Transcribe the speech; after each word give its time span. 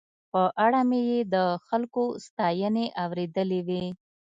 په 0.31 0.41
اړه 0.65 0.81
مې 0.89 1.01
یې 1.09 1.19
د 1.33 1.35
خلکو 1.67 2.03
ستاينې 2.25 2.85
اورېدلې 3.03 3.61
وې. 3.67 3.85